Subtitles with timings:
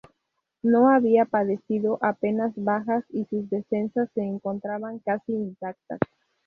[0.63, 5.99] No había padecido apenas bajas y sus defensas se encontraban casi intactas.